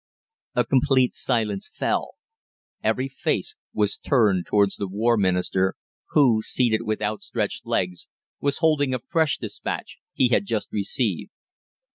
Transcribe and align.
A 0.55 0.65
complete 0.65 1.13
silence 1.13 1.69
fell. 1.71 2.15
Every 2.83 3.07
face 3.07 3.53
was 3.71 3.97
turned 3.97 4.47
towards 4.47 4.77
the 4.77 4.87
War 4.87 5.15
Minister, 5.15 5.75
who, 6.09 6.41
seated 6.41 6.81
with 6.81 7.03
outstretched 7.03 7.67
legs, 7.67 8.07
was 8.39 8.57
holding 8.57 8.95
a 8.95 8.99
fresh 8.99 9.37
despatch 9.37 9.99
he 10.11 10.29
had 10.29 10.47
just 10.47 10.71
received. 10.71 11.29